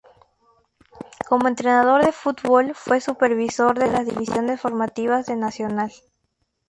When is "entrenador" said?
1.47-2.03